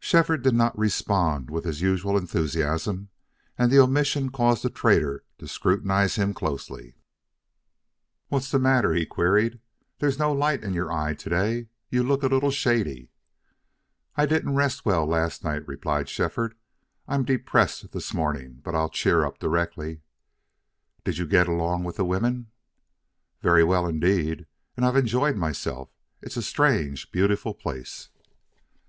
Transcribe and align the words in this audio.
Shefford 0.00 0.42
did 0.42 0.56
not 0.56 0.76
respond 0.76 1.50
with 1.50 1.64
his 1.64 1.80
usual 1.80 2.16
enthusiasm, 2.16 3.10
and 3.56 3.70
the 3.70 3.78
omission 3.78 4.28
caused 4.28 4.64
the 4.64 4.70
trader 4.70 5.22
to 5.38 5.46
scrutinize 5.46 6.16
him 6.16 6.34
closely. 6.34 6.96
"What's 8.26 8.50
the 8.50 8.58
matter?" 8.58 8.92
he 8.92 9.06
queried. 9.06 9.60
"There's 10.00 10.18
no 10.18 10.32
light 10.32 10.64
in 10.64 10.74
your 10.74 10.90
eye 10.90 11.14
to 11.14 11.30
day. 11.30 11.68
You 11.90 12.02
look 12.02 12.24
a 12.24 12.26
little 12.26 12.50
shady." 12.50 13.12
"I 14.16 14.26
didn't 14.26 14.56
rest 14.56 14.84
well 14.84 15.06
last 15.06 15.44
night," 15.44 15.68
replied 15.68 16.08
Shefford. 16.08 16.56
"I'm 17.06 17.24
depressed 17.24 17.92
this 17.92 18.12
morning. 18.12 18.58
But 18.64 18.74
I'll 18.74 18.88
cheer 18.90 19.24
up 19.24 19.38
directly." 19.38 20.00
"Did 21.04 21.18
you 21.18 21.24
get 21.28 21.46
along 21.46 21.84
with 21.84 21.98
the 21.98 22.04
women?" 22.04 22.48
"Very 23.42 23.62
well 23.62 23.86
indeed. 23.86 24.48
And 24.76 24.84
I've 24.84 24.96
enjoyed 24.96 25.36
myself. 25.36 25.88
It's 26.20 26.36
a 26.36 26.42
strange, 26.42 27.12
beautiful 27.12 27.54
place." 27.54 28.08